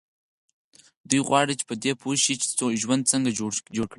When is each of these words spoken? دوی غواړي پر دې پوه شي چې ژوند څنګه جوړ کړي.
دوی 1.09 1.21
غواړي 1.27 1.53
پر 1.67 1.75
دې 1.83 1.91
پوه 2.01 2.15
شي 2.23 2.33
چې 2.41 2.47
ژوند 2.83 3.09
څنګه 3.11 3.29
جوړ 3.39 3.51
کړي. 3.65 3.79